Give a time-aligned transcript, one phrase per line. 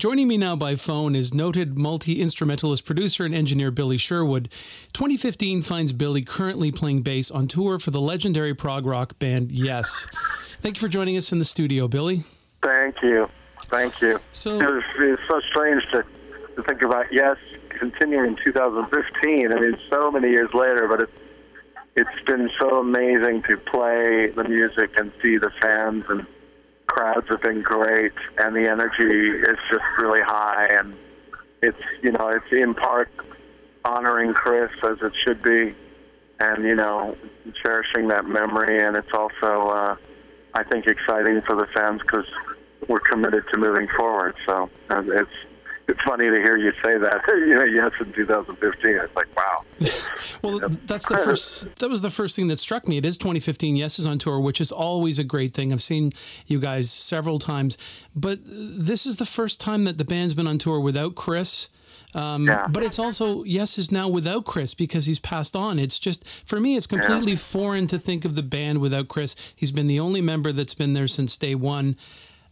[0.00, 4.50] Joining me now by phone is noted multi instrumentalist producer and engineer Billy Sherwood.
[4.94, 10.06] 2015 finds Billy currently playing bass on tour for the legendary prog rock band Yes.
[10.60, 12.24] Thank you for joining us in the studio, Billy.
[12.62, 13.28] Thank you.
[13.64, 14.18] Thank you.
[14.32, 16.02] So it's, it's so strange to,
[16.56, 17.36] to think about Yes
[17.78, 19.52] continuing in 2015.
[19.52, 21.12] I mean, so many years later, but it's
[21.96, 26.26] it's been so amazing to play the music and see the fans and
[26.90, 30.94] crowds have been great and the energy is just really high and
[31.62, 33.08] it's you know it's in part
[33.84, 35.74] honoring Chris as it should be
[36.40, 37.16] and you know
[37.62, 39.96] cherishing that memory and it's also uh,
[40.54, 42.26] I think exciting for the fans because
[42.88, 45.30] we're committed to moving forward so it's
[45.90, 47.22] it's funny to hear you say that.
[47.28, 49.64] you know, yes, in 2015, it's like, wow.
[50.42, 51.74] well, that's the first.
[51.76, 52.96] That was the first thing that struck me.
[52.96, 53.76] It is 2015.
[53.76, 55.72] Yes, is on tour, which is always a great thing.
[55.72, 56.12] I've seen
[56.46, 57.76] you guys several times,
[58.14, 61.68] but this is the first time that the band's been on tour without Chris.
[62.14, 62.66] Um, yeah.
[62.68, 65.78] But it's also Yes is now without Chris because he's passed on.
[65.78, 67.38] It's just for me, it's completely yeah.
[67.38, 69.36] foreign to think of the band without Chris.
[69.54, 71.96] He's been the only member that's been there since day one.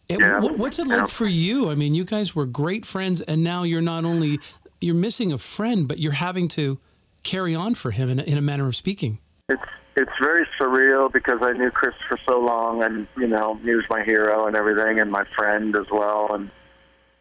[0.09, 0.41] It, yeah.
[0.41, 1.07] what, what's it like yeah.
[1.07, 1.71] for you?
[1.71, 4.41] I mean, you guys were great friends, and now you're not only
[4.81, 6.79] you're missing a friend, but you're having to
[7.25, 9.19] carry on for him in a, in a manner of speaking.
[9.49, 9.63] It's
[9.97, 13.85] it's very surreal because I knew Chris for so long, and you know he was
[13.91, 16.51] my hero and everything, and my friend as well, and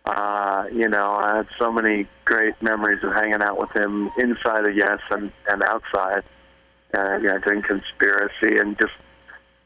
[0.05, 4.65] uh, you know I had so many great memories of hanging out with him inside
[4.65, 6.23] of Yes and and outside,
[6.97, 8.93] uh, you know, doing conspiracy and just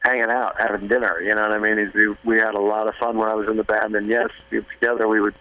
[0.02, 1.20] hanging out, having dinner.
[1.20, 1.78] You know what I mean?
[1.78, 4.28] He's, we had a lot of fun when I was in the band, and yes,
[4.50, 5.34] together we would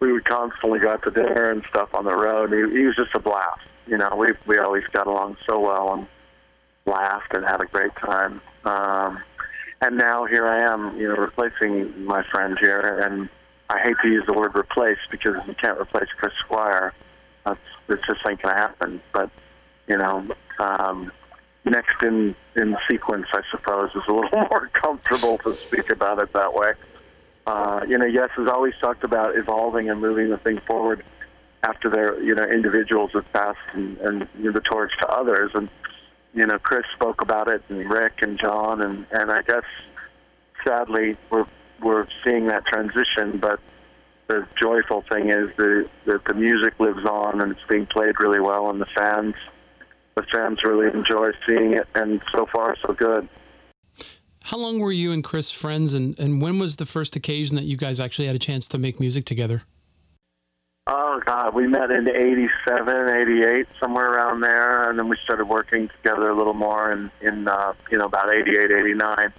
[0.00, 2.50] we would constantly go out to dinner and stuff on the road.
[2.50, 3.60] He, he was just a blast.
[3.86, 6.06] You know, we we always got along so well and
[6.86, 8.40] laughed and had a great time.
[8.64, 9.18] Um,
[9.82, 13.28] and now here I am, you know, replacing my friend here, and
[13.68, 16.94] I hate to use the word replace because you can't replace Chris Squire.
[17.44, 19.02] That's it just ain't gonna happen.
[19.12, 19.30] But
[19.86, 20.26] you know,
[20.58, 21.12] um,
[21.64, 26.32] next in in sequence, I suppose, is a little more comfortable to speak about it
[26.32, 26.72] that way.
[27.46, 31.04] Uh, you know, Yes has always talked about evolving and moving the thing forward
[31.62, 35.50] after their you know individuals have passed and, and you know, the torch to others.
[35.54, 35.68] And
[36.34, 39.64] you know, Chris spoke about it, and Rick and John, and and I guess
[40.64, 41.46] sadly we're
[41.82, 43.60] we're seeing that transition, but
[44.28, 48.38] the joyful thing is the, that the music lives on and it's being played really
[48.38, 49.34] well, and the fans
[50.16, 53.28] the fans really enjoy seeing it, and so far so good.
[54.42, 57.64] How long were you and Chris friends, and, and when was the first occasion that
[57.64, 59.62] you guys actually had a chance to make music together?
[60.86, 65.88] Oh, God, we met in 87, 88, somewhere around there, and then we started working
[66.02, 69.32] together a little more in, in uh, you know, about 88, 89,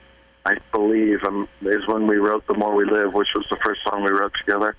[0.46, 3.82] I believe, um, is when we wrote The More We Live, which was the first
[3.84, 4.78] song we wrote together.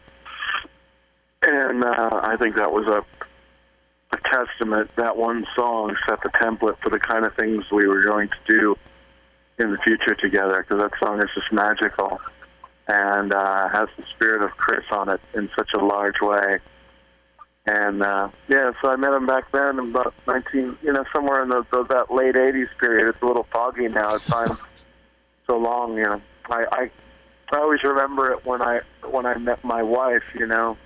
[1.42, 3.21] And uh, I think that was a a
[4.32, 4.90] testament.
[4.96, 8.52] That one song set the template for the kind of things we were going to
[8.52, 8.76] do
[9.58, 12.18] in the future together because that song is just magical
[12.88, 16.58] and uh, has the spirit of Chris on it in such a large way.
[17.66, 21.42] And uh, yeah, so I met him back then, in about 19, you know, somewhere
[21.44, 23.08] in the, the that late 80s period.
[23.08, 24.16] It's a little foggy now.
[24.16, 24.58] It's time
[25.46, 26.20] so long, you know.
[26.50, 26.90] I, I
[27.52, 30.76] I always remember it when I when I met my wife, you know,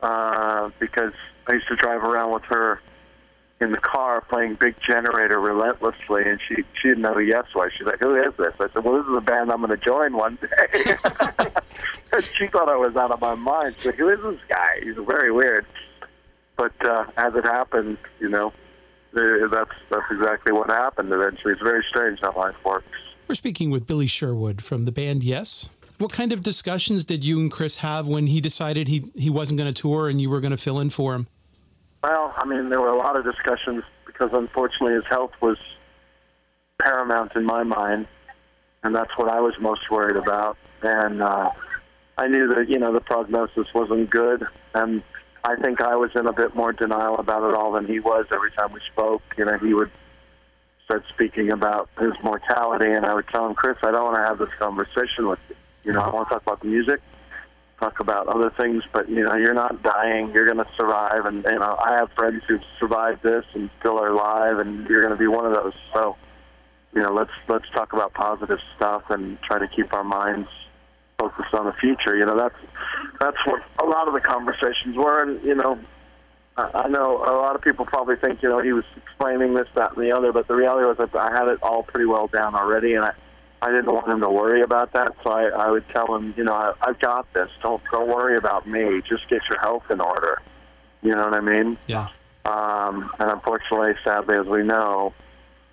[0.00, 1.12] uh, because
[1.48, 2.80] I used to drive around with her
[3.60, 7.70] in the car playing Big Generator relentlessly, and she she didn't know who Yes was.
[7.76, 9.76] She's like, "Who is this?" I said, "Well, this is a band I'm going to
[9.76, 10.96] join one day."
[12.12, 13.76] and she thought I was out of my mind.
[13.76, 14.80] She's like, "Who is this guy?
[14.82, 15.66] He's very weird."
[16.56, 18.52] But uh, as it happened, you know,
[19.12, 21.12] that's that's exactly what happened.
[21.12, 22.86] Eventually, it's very strange how life works.
[23.28, 25.70] We're speaking with Billy Sherwood from the band Yes.
[25.98, 29.58] What kind of discussions did you and Chris have when he decided he, he wasn't
[29.58, 31.28] going to tour and you were going to fill in for him?
[32.04, 35.56] Well, I mean, there were a lot of discussions because unfortunately his health was
[36.78, 38.08] paramount in my mind,
[38.82, 40.58] and that's what I was most worried about.
[40.82, 41.48] And uh,
[42.18, 45.02] I knew that you know the prognosis wasn't good, and
[45.44, 48.26] I think I was in a bit more denial about it all than he was.
[48.30, 49.90] Every time we spoke, you know, he would
[50.84, 54.26] start speaking about his mortality, and I would tell him, Chris, I don't want to
[54.26, 55.56] have this conversation with you.
[55.84, 57.00] You know, I want to talk about the music,
[57.84, 60.30] talk about other things, but you know, you're not dying.
[60.32, 63.98] You're going to survive, and you know, I have friends who've survived this and still
[63.98, 65.74] are alive, and you're going to be one of those.
[65.92, 66.16] So,
[66.94, 70.48] you know, let's let's talk about positive stuff and try to keep our minds
[71.18, 72.16] focused on the future.
[72.16, 72.56] You know, that's
[73.20, 75.78] that's what a lot of the conversations were, and you know,
[76.56, 79.96] I know a lot of people probably think you know he was explaining this, that,
[79.96, 82.54] and the other, but the reality was that I had it all pretty well down
[82.54, 83.12] already, and I
[83.64, 86.44] I didn't want him to worry about that, so I, I would tell him, you
[86.44, 87.48] know, I, I've got this.
[87.62, 89.00] Don't don't worry about me.
[89.08, 90.42] Just get your health in order.
[91.00, 91.78] You know what I mean?
[91.86, 92.08] Yeah.
[92.44, 95.14] Um, and unfortunately, sadly, as we know,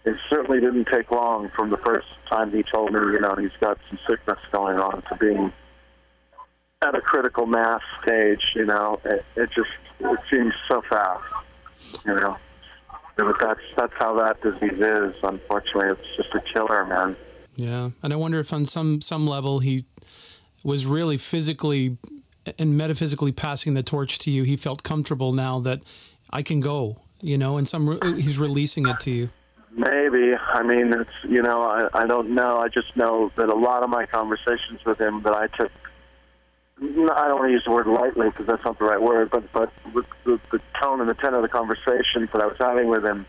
[0.05, 3.51] it certainly didn't take long from the first time he told me, you know, he's
[3.59, 5.51] got some sickness going on to being
[6.81, 8.41] at a critical mass stage.
[8.55, 11.25] You know, it, it just it seems so fast.
[12.05, 12.38] You know,
[13.17, 15.13] but that's that's how that disease is.
[15.23, 17.17] Unfortunately, it's just a killer, man.
[17.56, 19.83] Yeah, and I wonder if on some some level he
[20.63, 21.98] was really physically
[22.57, 24.44] and metaphysically passing the torch to you.
[24.44, 25.81] He felt comfortable now that
[26.30, 29.30] I can go, you know, and some he's releasing it to you.
[29.74, 30.33] Maybe.
[30.36, 32.59] I mean, it's you know, I I don't know.
[32.59, 35.71] I just know that a lot of my conversations with him that I took.
[36.81, 39.51] I don't want to use the word lightly because that's not the right word, but
[39.53, 42.88] but with the, the tone and the tenor of the conversations that I was having
[42.88, 43.25] with him,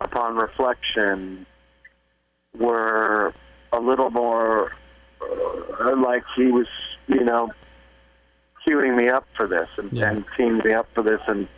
[0.00, 1.46] upon reflection,
[2.56, 3.34] were
[3.76, 4.72] a little more
[5.20, 6.66] uh, like he was,
[7.06, 7.50] you know,
[8.66, 10.10] queuing me up for this and, Yeah.
[10.10, 11.48] and teeing me up for this, and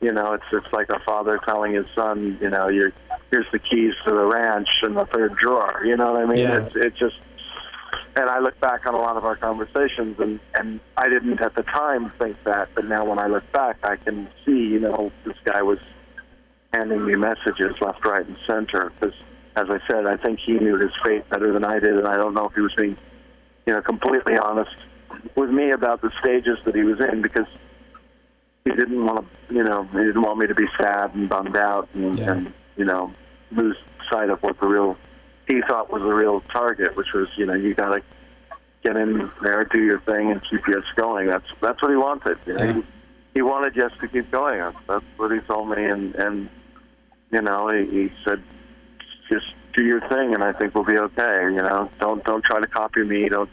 [0.00, 2.92] you know, it's it's like a father telling his son, you know, you're
[3.30, 5.82] here's the keys to the ranch in the third drawer.
[5.84, 6.38] You know what I mean?
[6.44, 6.64] Yeah.
[6.66, 7.16] It's it just.
[8.16, 11.54] And I look back on a lot of our conversations, and and I didn't at
[11.56, 15.10] the time think that, but now when I look back, I can see, you know,
[15.24, 15.78] this guy was
[16.72, 18.92] handing me messages left, right, and center.
[19.00, 19.16] Because,
[19.56, 22.16] as I said, I think he knew his fate better than I did, and I
[22.16, 22.96] don't know if he was being,
[23.66, 24.74] you know, completely honest
[25.36, 27.46] with me about the stages that he was in, because
[28.64, 31.56] he didn't want to, you know, he didn't want me to be sad and bummed
[31.56, 32.32] out, and, Yeah.
[32.32, 33.12] and you know,
[33.52, 33.76] lose
[34.10, 34.96] sight of what the real
[35.46, 38.02] he thought was the real target, which was, you know, you got to
[38.82, 41.28] get in there, do your thing, and keep Yes going.
[41.28, 42.38] That's that's what he wanted.
[42.46, 42.64] You know?
[42.64, 42.72] Yeah.
[42.72, 42.82] he,
[43.34, 44.58] he wanted Yes to keep going.
[44.58, 46.48] That's, that's what he told me, and and
[47.30, 48.42] you know, he, he said,
[49.34, 51.42] just do your thing, and I think we'll be okay.
[51.44, 53.28] You know, don't don't try to copy me.
[53.28, 53.50] Don't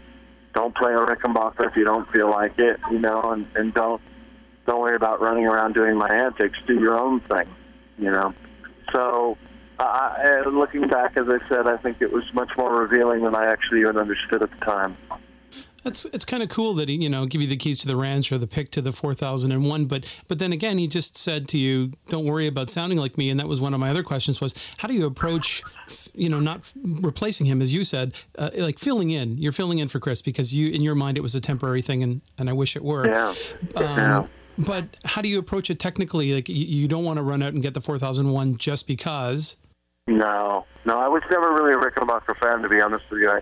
[0.54, 2.80] don't play a Rickenbacker if you don't feel like it.
[2.92, 4.02] You know, and and don't
[4.66, 6.58] don't worry about running around doing my antics.
[6.68, 7.48] Do your own thing.
[7.98, 8.34] You know,
[8.92, 9.38] so.
[9.80, 13.48] Uh, looking back, as I said, I think it was much more revealing than I
[13.52, 14.96] actually even understood at the time.
[15.84, 17.96] That's it's kind of cool that he you know give you the keys to the
[17.96, 20.88] ranch or the pick to the four thousand and one, but but then again he
[20.88, 23.80] just said to you, don't worry about sounding like me, and that was one of
[23.80, 25.64] my other questions was how do you approach
[26.14, 29.88] you know not replacing him as you said uh, like filling in you're filling in
[29.88, 32.54] for Chris because you in your mind it was a temporary thing and and I
[32.54, 33.34] wish it were Yeah.
[33.76, 34.28] Um, yeah.
[34.58, 37.54] but how do you approach it technically like you, you don't want to run out
[37.54, 39.58] and get the four thousand one just because
[40.08, 43.30] No, no, I was never really a Rickenbacker fan, to be honest with you.
[43.30, 43.42] I,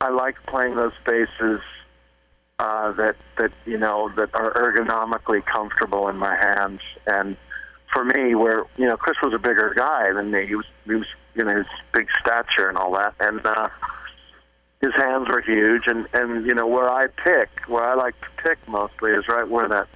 [0.00, 1.60] I like playing those spaces
[2.58, 6.80] uh, that that you know that are ergonomically comfortable in my hands.
[7.06, 7.36] And
[7.92, 10.94] for me, where you know Chris was a bigger guy than me, he was he
[10.94, 13.68] was you know his big stature and all that, and uh,
[14.80, 15.82] his hands were huge.
[15.86, 19.48] And and you know where I pick, where I like to pick mostly is right
[19.48, 19.88] where that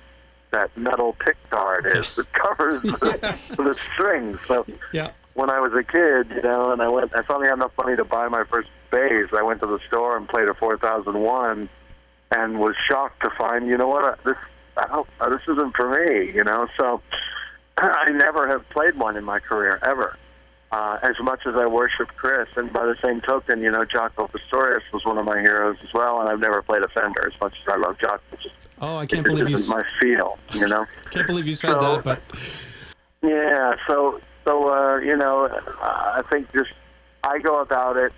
[0.50, 4.38] that metal pick guard is that covers the, the strings.
[4.46, 7.54] So yeah when I was a kid, you know, and I went, I finally had
[7.54, 9.28] enough money to buy my first bass.
[9.36, 11.68] I went to the store and played a 4001,
[12.30, 14.36] and was shocked to find, you know what, uh, this,
[14.76, 16.68] I don't, uh, this isn't for me, you know.
[16.78, 17.00] So
[17.78, 20.16] I never have played one in my career ever.
[20.72, 24.28] Uh, as much as I worship Chris, and by the same token, you know, Jaco
[24.28, 27.40] Pastorius was one of my heroes as well, and I've never played a Fender as
[27.40, 28.18] much as I love Jaco.
[28.42, 30.84] Just, oh I can't believe you my feel, you know.
[31.12, 32.20] can't believe you said So- that but
[33.22, 36.72] Yeah, so so uh, you know, uh, I think just
[37.22, 38.12] I go about it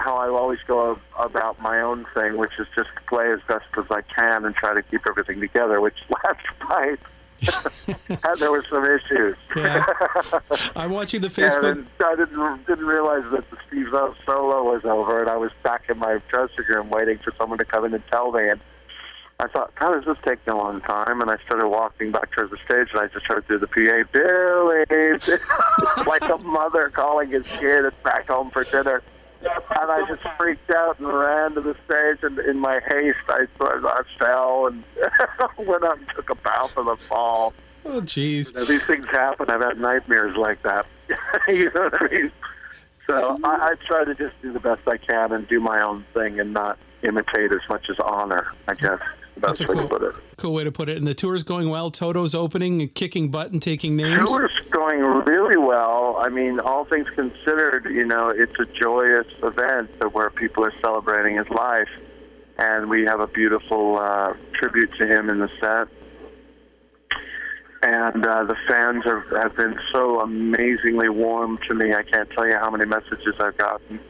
[0.00, 3.84] how I always go about my own thing, which is just play as best as
[3.90, 5.80] I can and try to keep everything together.
[5.80, 6.98] Which last night
[8.38, 9.36] there were some issues.
[9.56, 9.84] yeah
[10.76, 14.84] I'm watching the And Facebook I didn't didn't realize that the Steve Howe solo was
[14.84, 17.94] over, and I was back in my dressing room waiting for someone to come in
[17.94, 18.48] and tell me.
[18.48, 18.60] And
[19.38, 21.22] I thought, how does this take a long time?
[21.22, 24.02] And I started walking back towards the stage, and I just heard through the PA,
[24.12, 29.02] Billy, like a mother calling his kid back home for dinner.
[29.42, 33.46] And I just freaked out and ran to the stage, and in my haste, I
[33.60, 34.84] I fell and
[35.66, 37.54] went up and took a bow for the fall.
[37.86, 39.50] oh jeez You know, these things happen.
[39.50, 40.86] I've had nightmares like that.
[41.48, 42.32] you know what I mean?
[43.06, 46.04] So I, I try to just do the best I can and do my own
[46.14, 48.52] thing and not imitate as much as honor.
[48.68, 49.00] I guess
[49.40, 49.88] That's a cool-
[50.36, 53.52] cool way to put it and the tour's going well Toto's opening and kicking butt
[53.52, 56.16] and taking names The Tour's going really well.
[56.20, 61.36] I mean, all things considered, you know, it's a joyous event where people are celebrating
[61.36, 61.88] his life,
[62.58, 65.88] and we have a beautiful uh, tribute to him in the set.
[67.82, 71.94] And uh, the fans are, have been so amazingly warm to me.
[71.94, 74.00] I can't tell you how many messages I've gotten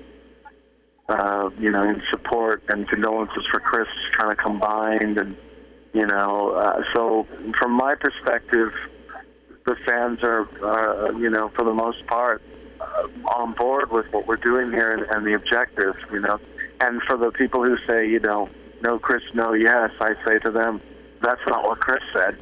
[1.11, 5.37] uh, you know, in support and condolences for Chris kind of combined, and
[5.93, 7.26] you know, uh, so
[7.59, 8.73] from my perspective,
[9.67, 12.43] the fans are, uh, you know, for the most part,
[12.81, 16.38] uh, on board with what we're doing here and, and the objective, you know.
[16.81, 18.49] And for the people who say, you know,
[18.83, 20.81] no Chris, no yes, I say to them,
[21.23, 22.38] that's not what Chris said.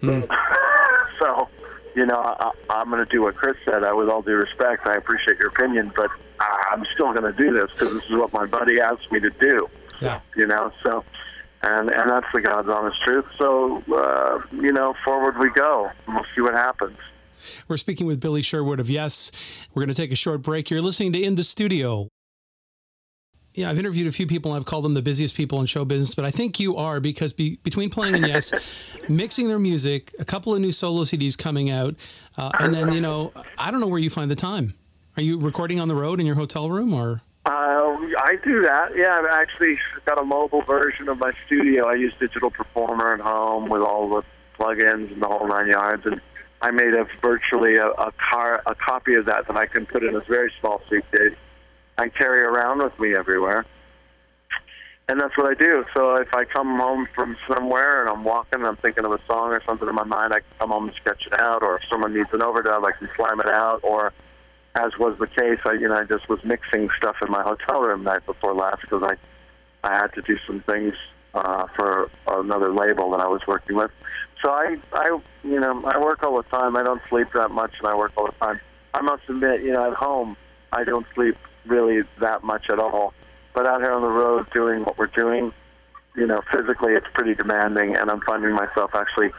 [0.00, 0.26] Mm.
[1.20, 1.48] so,
[1.96, 3.82] you know, I, I'm going to do what Chris said.
[3.82, 7.52] I, with all due respect, I appreciate your opinion, but I'm still going to do
[7.54, 9.66] this because this is what my buddy asked me to do.
[10.00, 10.20] Yeah.
[10.36, 11.04] You know, so
[11.62, 13.24] and and that's the God's honest truth.
[13.38, 15.90] So uh, you know, forward we go.
[16.06, 16.98] We'll see what happens.
[17.66, 19.32] We're speaking with Billy Sherwood of Yes.
[19.74, 20.68] We're going to take a short break.
[20.68, 22.08] You're listening to In the Studio.
[23.56, 25.86] Yeah, I've interviewed a few people and I've called them the busiest people in show
[25.86, 28.52] business, but I think you are because be, between playing and Yes,
[29.08, 31.94] mixing their music, a couple of new solo CDs coming out,
[32.36, 34.74] uh, and then, you know, I don't know where you find the time.
[35.16, 37.22] Are you recording on the road in your hotel room or?
[37.46, 38.90] Uh, I do that.
[38.94, 41.86] Yeah, I've actually got a mobile version of my studio.
[41.86, 44.22] I use Digital Performer at home with all the
[44.60, 46.20] plugins and the whole nine yards, and
[46.60, 50.02] I made a virtually a, a car a copy of that that I can put
[50.02, 51.36] in a very small suitcase
[51.98, 53.64] and carry around with me everywhere.
[55.08, 55.84] And that's what I do.
[55.94, 59.20] So if I come home from somewhere and I'm walking and I'm thinking of a
[59.28, 61.62] song or something in my mind, I can come home and sketch it out.
[61.62, 63.80] Or if someone needs an overdub, I can slam it out.
[63.84, 64.12] Or
[64.74, 67.80] as was the case, I you know I just was mixing stuff in my hotel
[67.80, 69.14] room night before last because I
[69.86, 70.94] I had to do some things
[71.34, 73.90] uh, for another label that I was working with.
[74.44, 76.76] So I I you know I work all the time.
[76.76, 78.60] I don't sleep that much, and I work all the time.
[78.92, 80.36] I must admit, you know, at home
[80.72, 81.36] I don't sleep
[81.66, 83.14] really that much at all.
[83.54, 85.52] But out here on the road doing what we're doing,
[86.14, 89.30] you know, physically it's pretty demanding, and I'm finding myself actually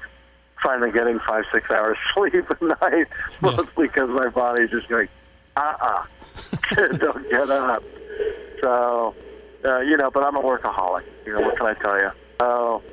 [0.64, 3.08] finally getting five, six hours sleep at night,
[3.42, 5.08] mostly because my body's just going,
[5.56, 6.06] uh-uh,
[6.98, 7.84] don't get up.
[8.62, 9.16] So,
[9.66, 11.04] uh, you know, but I'm a workaholic.
[11.26, 12.10] You know, what can I tell you?
[12.40, 12.84] Oh,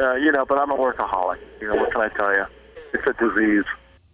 [0.00, 1.38] uh, you know, but I'm a workaholic.
[1.60, 2.44] You know, what can I tell you?
[2.92, 3.64] It's a disease.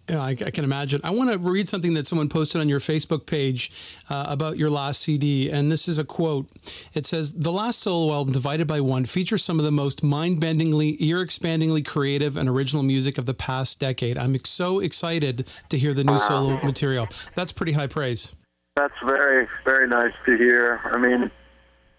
[0.09, 0.99] Yeah, I, I, can imagine.
[1.03, 3.71] I want to read something that someone posted on your Facebook page
[4.09, 6.49] uh, about your last CD, and this is a quote.
[6.93, 10.97] It says, "The last solo album, Divided by One, features some of the most mind-bendingly,
[10.99, 14.17] ear-expandingly creative and original music of the past decade.
[14.17, 17.07] I'm so excited to hear the new solo material.
[17.35, 18.35] That's pretty high praise."
[18.75, 20.81] That's very, very nice to hear.
[20.91, 21.29] I mean,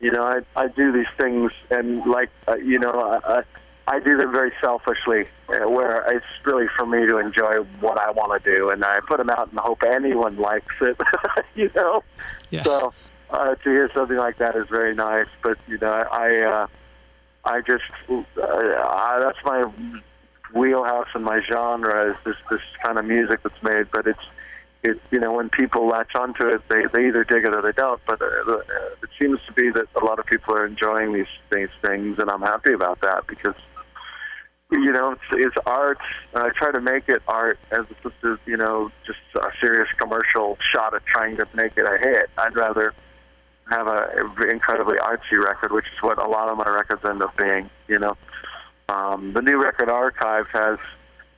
[0.01, 3.43] you know, I I do these things, and like, uh, you know, I, I
[4.01, 8.43] do them very selfishly, uh, where it's really for me to enjoy what I want
[8.43, 11.01] to do, and I put them out and hope anyone likes it.
[11.55, 12.05] you know,
[12.51, 12.63] yeah.
[12.63, 12.93] so
[13.31, 15.27] uh, to hear something like that is very nice.
[15.43, 16.67] But you know, I uh,
[17.45, 19.71] I just uh, I, that's my
[20.55, 23.87] wheelhouse and my genre is this this kind of music that's made.
[23.93, 24.21] But it's
[24.85, 27.73] it you know when people latch onto it, they they either dig it or they
[27.73, 28.01] don't.
[28.07, 28.59] But uh,
[29.03, 32.31] it seems to be that a lot of people are enjoying these these things, and
[32.31, 33.57] I'm happy about that because
[34.73, 35.99] you know, it's, it's art.
[36.35, 40.57] I try to make it art as opposed to, you know, just a serious commercial
[40.73, 42.31] shot at trying to make it a hit.
[42.39, 42.95] I'd rather
[43.69, 44.09] have a
[44.51, 47.69] incredibly artsy record, which is what a lot of my records end up being.
[47.87, 48.17] You know,
[48.89, 50.79] um, the new record archive has.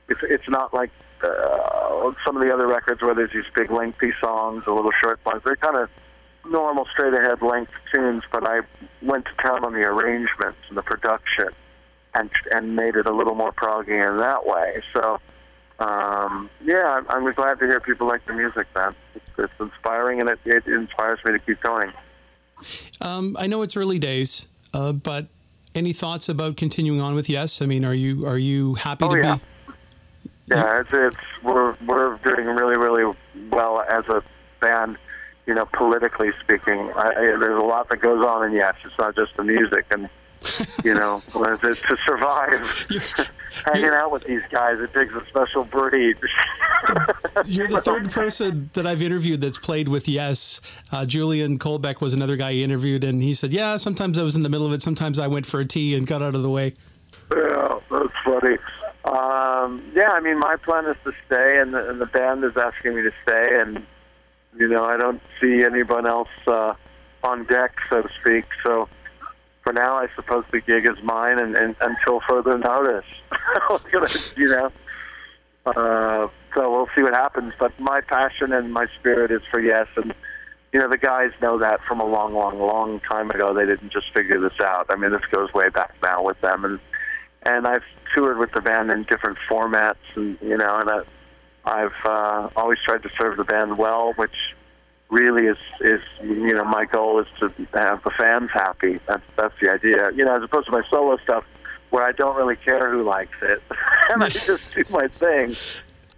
[0.07, 0.91] It's it's not like
[1.23, 5.19] uh, some of the other records where there's these big lengthy songs, or little short
[5.25, 5.41] ones.
[5.43, 5.89] They're kind of
[6.49, 8.61] normal, straight ahead length tunes, but I
[9.01, 11.49] went to town on the arrangements and the production
[12.15, 14.81] and and made it a little more proggy in that way.
[14.93, 15.19] So,
[15.79, 18.67] um, yeah, I'm, I'm glad to hear people like the music.
[18.75, 21.91] Man, it's, it's inspiring, and it, it inspires me to keep going.
[23.01, 25.27] Um, I know it's early days, uh, but
[25.75, 27.61] any thoughts about continuing on with Yes?
[27.61, 29.35] I mean, are you are you happy oh, to yeah.
[29.35, 29.41] be?
[30.47, 33.13] Yeah, it's, it's we're we're doing really really
[33.51, 34.23] well as a
[34.61, 34.97] band.
[35.47, 38.73] You know, politically speaking, I, I, there's a lot that goes on in Yes.
[38.83, 40.09] It's not just the music and
[40.83, 43.01] you know, to, to survive you're,
[43.65, 44.79] hanging you're, out with these guys.
[44.79, 46.17] It takes a special breed.
[47.45, 50.61] you're the third person that I've interviewed that's played with Yes.
[50.91, 54.35] Uh, Julian Colbeck was another guy he interviewed, and he said, "Yeah, sometimes I was
[54.35, 54.81] in the middle of it.
[54.81, 56.73] Sometimes I went for a tea and got out of the way."
[57.35, 58.57] Yeah, that's funny.
[59.05, 62.53] Um, yeah, I mean, my plan is to stay, and the, and the band is
[62.55, 63.85] asking me to stay, and
[64.57, 66.73] you know, I don't see anyone else uh,
[67.23, 68.45] on deck, so to speak.
[68.63, 68.87] So
[69.65, 73.05] for now, I suppose the gig is mine, and, and until further notice,
[74.37, 74.71] you know.
[75.65, 77.51] Uh, so we'll see what happens.
[77.59, 80.13] But my passion and my spirit is for yes, and
[80.71, 83.55] you know the guys know that from a long, long, long time ago.
[83.55, 84.85] They didn't just figure this out.
[84.89, 86.79] I mean, this goes way back now with them, and
[87.41, 90.99] and I've toured with the band in different formats, and you know, and I,
[91.65, 94.35] I've uh, always tried to serve the band well, which
[95.09, 98.99] really is is you know my goal is to have the fans happy.
[99.07, 100.09] That's that's the idea.
[100.15, 101.43] You know, as opposed to my solo stuff
[101.91, 103.61] where I don't really care who likes it
[104.09, 105.55] and I just do my thing.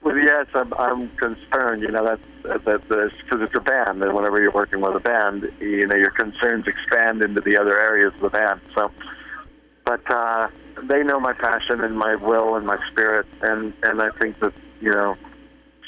[0.04, 1.82] But yes, I'm I'm concerned.
[1.82, 2.20] You know that
[2.66, 6.12] that because it's a band, and whenever you're working with a band, you know your
[6.12, 8.62] concerns expand into the other areas of the band.
[8.76, 8.92] So,
[9.86, 10.48] but uh,
[10.84, 14.54] they know my passion and my will and my spirit, and and I think that
[14.80, 15.16] you know,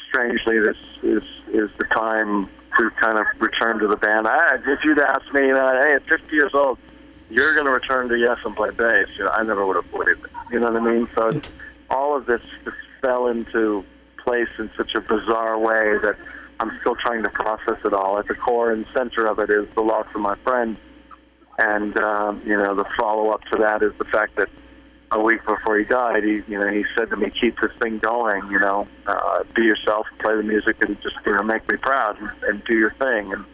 [0.09, 4.27] strangely, this is is the time to kind of return to the band.
[4.27, 6.79] I, if you'd asked me, you know, hey, at 50 years old,
[7.29, 9.91] you're going to return to Yes and play bass, you know, I never would have
[9.91, 10.31] believed it.
[10.51, 11.07] You know what I mean?
[11.15, 11.41] So
[11.89, 13.83] all of this just fell into
[14.23, 16.15] place in such a bizarre way that
[16.59, 18.17] I'm still trying to process it all.
[18.17, 20.77] At the core and center of it is the loss of my friend,
[21.57, 24.49] and um, you know the follow up to that is the fact that
[25.11, 27.99] a week before he died, he you know he said to me, "Keep this thing
[27.99, 28.49] going.
[28.51, 32.19] You know, uh, be yourself, play the music, and just you know make me proud
[32.19, 33.45] and, and do your thing." And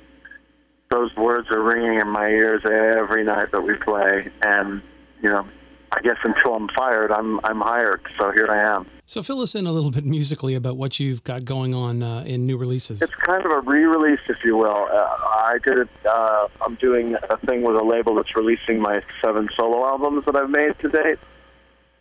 [0.92, 4.82] those words are ringing in my ears every night that we play, and
[5.22, 5.48] you know,
[5.92, 8.02] I guess until I'm fired, I'm I'm hired.
[8.20, 8.88] So here I am.
[9.08, 12.24] So fill us in a little bit musically about what you've got going on uh,
[12.26, 13.04] in new releases.
[13.04, 14.88] It's kind of a re-release, if you will.
[14.92, 15.90] Uh, I did it.
[16.10, 20.36] Uh, I'm doing a thing with a label that's releasing my seven solo albums that
[20.36, 21.20] I've made to date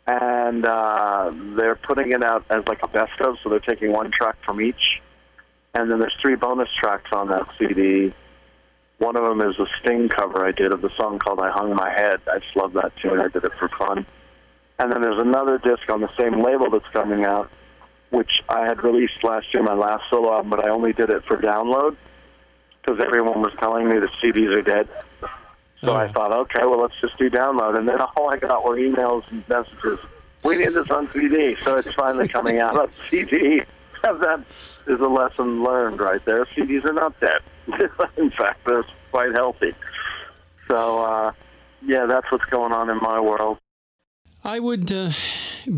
[0.07, 4.11] and uh, they're putting it out as like a best of, so they're taking one
[4.11, 5.01] track from each,
[5.75, 8.15] and then there's three bonus tracks on that CD.
[8.99, 11.75] One of them is a Sting cover I did of the song called "I Hung
[11.75, 13.21] My Head." I just love that tune.
[13.21, 14.07] I did it for fun.
[14.79, 17.51] And then there's another disc on the same label that's coming out,
[18.11, 21.25] which I had released last year, my last solo album, but I only did it
[21.27, 21.97] for download
[22.81, 24.89] because everyone was telling me the CDs are dead.
[25.85, 25.97] So oh.
[25.97, 27.77] I thought, okay, well, let's just do download.
[27.79, 29.99] And then all I got were emails and messages.
[30.45, 31.57] We need this on CD.
[31.63, 33.63] So it's finally coming out on CD.
[34.03, 34.45] that
[34.87, 36.45] is a lesson learned right there.
[36.47, 37.41] CDs are not dead.
[38.17, 39.75] In fact, they're quite healthy.
[40.69, 41.33] So, uh,
[41.87, 43.59] yeah, that's what's going on in my world.
[44.43, 45.11] I would uh,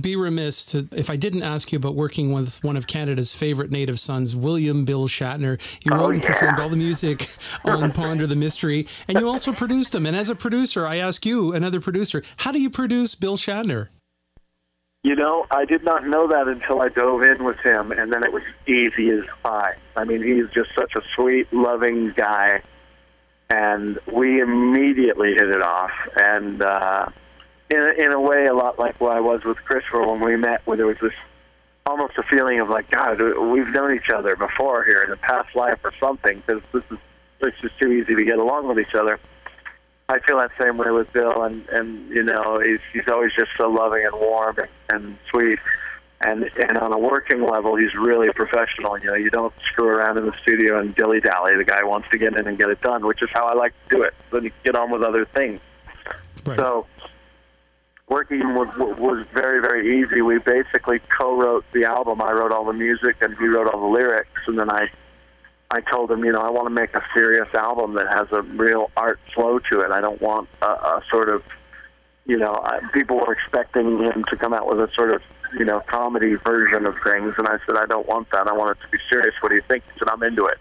[0.00, 3.70] be remiss to, if I didn't ask you about working with one of Canada's favorite
[3.70, 5.60] native sons, William Bill Shatner.
[5.84, 7.28] You oh, wrote and performed all the music
[7.64, 10.06] on Ponder the Mystery, and you also produced them.
[10.06, 13.88] And as a producer, I ask you, another producer, how do you produce Bill Shatner?
[15.02, 18.25] You know, I did not know that until I dove in with him, and then
[18.25, 19.76] it was easy as pie.
[19.94, 22.62] I mean, he's just such a sweet, loving guy,
[23.49, 25.92] and we immediately hit it off.
[26.16, 27.06] And, uh,
[27.70, 30.36] in a, in a way a lot like what I was with Christopher when we
[30.36, 31.12] met, where there was this
[31.84, 35.54] almost a feeling of like, God, we've known each other before here in a past
[35.54, 36.98] life or something, because this is
[37.40, 39.20] it's just too easy to get along with each other.
[40.08, 43.50] I feel that same way with Bill, and and you know he's he's always just
[43.58, 45.58] so loving and warm and, and sweet,
[46.20, 48.98] and and on a working level he's really professional.
[48.98, 51.56] You know you don't screw around in the studio and dilly dally.
[51.56, 53.74] The guy wants to get in and get it done, which is how I like
[53.88, 54.14] to do it.
[54.30, 55.60] Then you get on with other things.
[56.44, 56.56] Right.
[56.56, 56.86] So
[58.08, 60.23] working was, was very very easy.
[60.23, 62.23] We basically co-wrote the album.
[62.23, 64.88] I wrote all the music and he wrote all the lyrics, and then I
[65.71, 68.42] I told him, you know, I want to make a serious album that has a
[68.42, 69.90] real art flow to it.
[69.90, 71.42] I don't want a, a sort of,
[72.25, 75.23] you know, I, people were expecting him to come out with a sort of,
[75.58, 78.47] you know, comedy version of things, and I said, I don't want that.
[78.47, 79.34] I want it to be serious.
[79.40, 79.82] What do you think?
[79.92, 80.58] He said, I'm into it.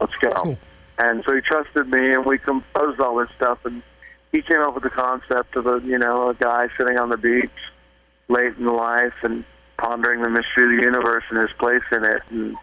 [0.00, 0.30] Let's go.
[0.30, 0.58] Cool.
[0.98, 3.82] And so he trusted me, and we composed all this stuff, and
[4.34, 7.16] he came up with the concept of a you know a guy sitting on the
[7.16, 7.50] beach
[8.28, 9.44] late in life and
[9.78, 12.22] pondering the mystery of the universe and his place in it.
[12.30, 12.56] And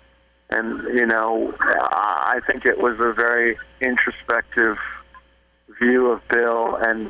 [0.50, 4.76] and you know I think it was a very introspective
[5.80, 6.76] view of Bill.
[6.76, 7.10] And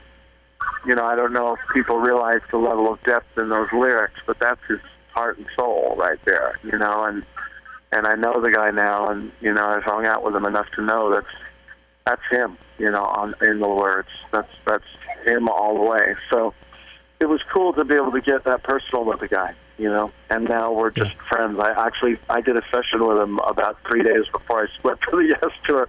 [0.86, 4.19] you know I don't know if people realize the level of depth in those lyrics
[4.28, 4.80] but that's his
[5.12, 7.24] heart and soul right there you know and
[7.91, 10.67] and I know the guy now and you know I've hung out with him enough
[10.76, 11.26] to know that's
[12.05, 14.09] that's him, you know, on in the words.
[14.31, 14.83] That's that's
[15.25, 16.15] him all the way.
[16.31, 16.53] So
[17.19, 20.11] it was cool to be able to get that personal with the guy, you know.
[20.29, 21.29] And now we're just yeah.
[21.29, 21.59] friends.
[21.59, 25.17] I actually I did a session with him about three days before I split for
[25.17, 25.87] the Yes tour.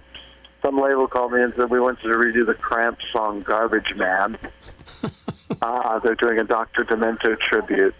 [0.61, 4.37] Some label called me and said we want to redo the Cramp song "Garbage Man."
[5.61, 6.83] Ah, uh, they're doing a Dr.
[6.83, 7.93] Demento tribute,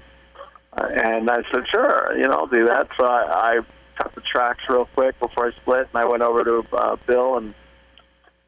[0.75, 2.87] uh, and I said sure, you know, I'll do that.
[2.97, 3.59] So I, I
[3.95, 7.37] cut the tracks real quick before I split, and I went over to uh, Bill
[7.37, 7.53] and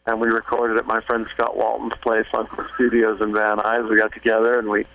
[0.06, 3.90] and we recorded at my friend Scott Walton's place on Studios in Van Nuys.
[3.90, 4.86] We got together and we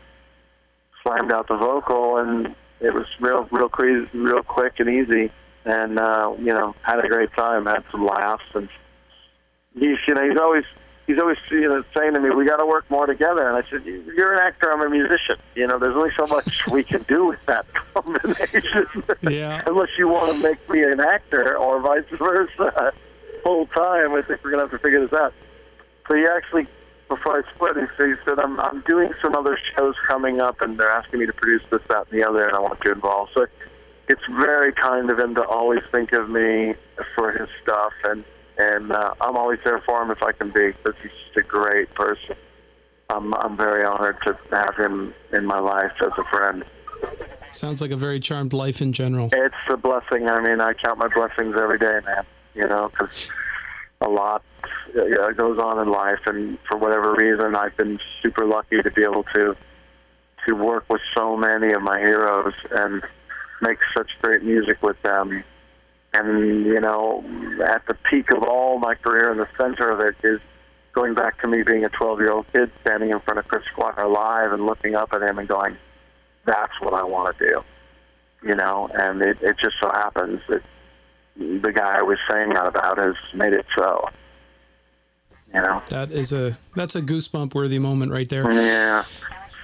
[1.02, 5.32] slammed out the vocal, and it was real, real crazy, real quick and easy,
[5.64, 8.68] and uh, you know, had a great time, had some laughs, and
[9.74, 10.64] he's, you know, he's always.
[11.06, 13.68] He's always you know, saying to me, "We got to work more together." And I
[13.68, 14.70] said, "You're an actor.
[14.72, 15.34] I'm a musician.
[15.56, 18.86] You know, there's only so much we can do with that combination.
[19.20, 19.64] Yeah.
[19.66, 22.92] Unless you want to make me an actor, or vice versa."
[23.42, 24.12] Full time.
[24.12, 25.32] I think we're gonna have to figure this out.
[26.08, 26.66] So he actually,
[27.08, 30.60] before I split, he said, he said I'm I'm doing some other shows coming up,
[30.60, 32.92] and they're asking me to produce this, that, and the other, and I want you
[32.92, 33.32] involved.
[33.34, 33.46] So
[34.08, 36.74] it's very kind of him to always think of me
[37.14, 38.24] for his stuff, and
[38.58, 41.42] and uh, I'm always there for him if I can be, because he's just a
[41.42, 42.36] great person.
[43.08, 46.64] I'm I'm very honored to have him in my life as a friend.
[47.52, 49.30] Sounds like a very charmed life in general.
[49.32, 50.28] It's a blessing.
[50.28, 52.24] I mean, I count my blessings every day, man.
[52.60, 53.30] You know, because
[54.02, 54.44] a lot
[54.94, 58.90] uh, know, goes on in life, and for whatever reason, I've been super lucky to
[58.90, 59.56] be able to
[60.46, 63.02] to work with so many of my heroes and
[63.60, 65.44] make such great music with them.
[66.12, 67.24] And you know,
[67.64, 70.40] at the peak of all my career, in the center of it is
[70.92, 74.52] going back to me being a 12-year-old kid standing in front of Chris Squire live
[74.52, 75.78] and looking up at him and going,
[76.44, 77.62] "That's what I want to do."
[78.42, 80.62] You know, and it, it just so happens that
[81.40, 84.08] the guy I was saying that about has made it so.
[85.52, 88.50] You know, That is a that's a goosebump worthy moment right there.
[88.52, 89.04] yeah,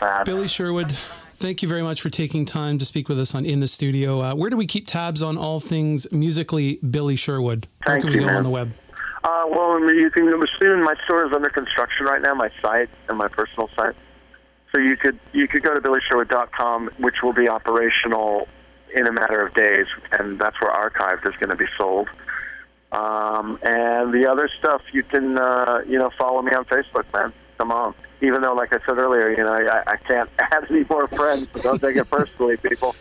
[0.01, 0.25] sad.
[0.25, 3.61] Billy Sherwood, thank you very much for taking time to speak with us on in
[3.61, 4.21] the studio.
[4.21, 7.69] Uh, where do we keep tabs on all things musically Billy Sherwood?
[7.85, 8.73] Where Thank can we you, go on the web?
[9.23, 10.29] Uh, well, you can
[10.61, 10.83] soon.
[10.83, 12.35] My store is under construction right now.
[12.35, 13.95] My site and my personal site.
[14.75, 18.49] So you could you could go to billysherwood.com, which will be operational
[18.97, 22.09] in a matter of days, and that's where archived is going to be sold.
[22.93, 27.33] Um, and the other stuff, you can uh, you know follow me on Facebook, man.
[27.59, 27.95] Come on.
[28.23, 31.47] Even though, like I said earlier, you know I, I can't add any more friends,
[31.55, 32.97] so don't take it personally, people.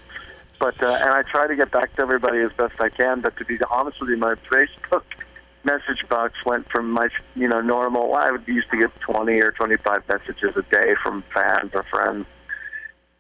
[0.60, 3.22] But uh, and I try to get back to everybody as best I can.
[3.22, 5.04] But to be honest with you, my Facebook
[5.64, 8.16] message box went from my you know normal.
[8.16, 12.26] I would used to get 20 or 25 messages a day from fans or friends.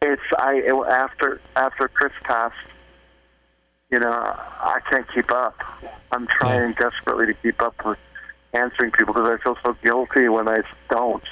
[0.05, 2.55] It's I it, after after Chris passed.
[3.91, 5.55] You know, I can't keep up.
[6.11, 7.99] I'm trying desperately to keep up with
[8.53, 11.23] answering people because I feel so guilty when I don't.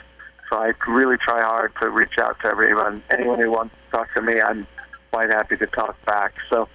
[0.50, 3.02] So I really try hard to reach out to everyone.
[3.10, 4.68] Anyone who wants to talk to me, I'm
[5.12, 6.36] quite happy to talk back.
[6.50, 6.70] So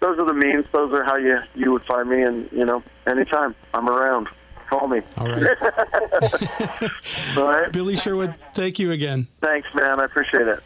[0.00, 0.64] those are the means.
[0.72, 2.22] Those are how you you would find me.
[2.22, 4.28] And you know, anytime I'm around,
[4.68, 5.00] call me.
[5.18, 5.56] All right.
[7.36, 7.72] All right.
[7.72, 9.26] Billy Sherwood, thank you again.
[9.40, 9.98] Thanks, man.
[10.00, 10.62] I appreciate it.